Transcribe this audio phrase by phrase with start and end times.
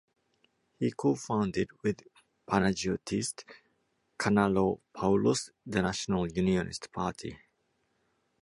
[0.79, 2.01] He co-founded with
[2.47, 3.35] Panagiotis
[4.17, 7.37] Kanellopoulos the National Unionist Party.